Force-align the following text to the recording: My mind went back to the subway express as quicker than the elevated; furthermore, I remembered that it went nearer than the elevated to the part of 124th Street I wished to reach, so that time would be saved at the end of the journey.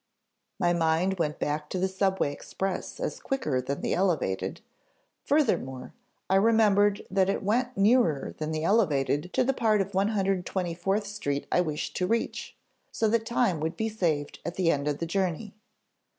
My 0.59 0.73
mind 0.73 1.19
went 1.19 1.37
back 1.37 1.69
to 1.69 1.77
the 1.77 1.87
subway 1.87 2.33
express 2.33 2.99
as 2.99 3.19
quicker 3.19 3.61
than 3.61 3.81
the 3.81 3.93
elevated; 3.93 4.61
furthermore, 5.23 5.93
I 6.27 6.37
remembered 6.37 7.05
that 7.11 7.29
it 7.29 7.43
went 7.43 7.77
nearer 7.77 8.33
than 8.39 8.51
the 8.51 8.63
elevated 8.63 9.31
to 9.33 9.43
the 9.43 9.53
part 9.53 9.79
of 9.79 9.91
124th 9.91 11.05
Street 11.05 11.45
I 11.51 11.61
wished 11.61 11.95
to 11.97 12.07
reach, 12.07 12.57
so 12.91 13.07
that 13.09 13.27
time 13.27 13.59
would 13.59 13.77
be 13.77 13.89
saved 13.89 14.39
at 14.43 14.55
the 14.55 14.71
end 14.71 14.87
of 14.87 14.97
the 14.97 15.05
journey. 15.05 15.53